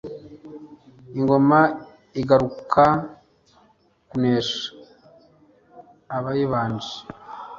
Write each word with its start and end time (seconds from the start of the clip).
Ingoma 1.17 1.59
igaruka 2.21 2.83
kunesha 4.09 4.63
abayibanje 6.15 6.95